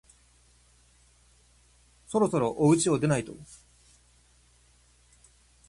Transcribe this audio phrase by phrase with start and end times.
[2.07, 3.35] そろそろおうちを出ないと